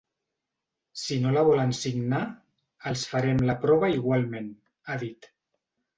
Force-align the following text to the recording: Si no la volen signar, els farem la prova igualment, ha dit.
Si 1.01 1.17
no 1.25 1.33
la 1.35 1.43
volen 1.49 1.75
signar, 1.81 2.23
els 2.93 3.03
farem 3.13 3.45
la 3.51 3.59
prova 3.67 3.93
igualment, 4.01 4.53
ha 4.93 4.97
dit. 5.05 5.29